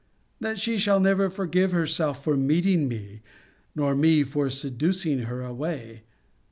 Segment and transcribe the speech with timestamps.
[0.39, 3.21] That she shall never forgive herself for meeting me,
[3.75, 6.01] nor me for seducing her away?'